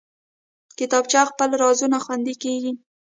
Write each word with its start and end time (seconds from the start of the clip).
کتابچه 0.77 1.21
کې 1.23 1.29
خپل 1.31 1.49
رازونه 1.63 1.97
خوندي 2.03 2.35
کېږي 2.43 2.71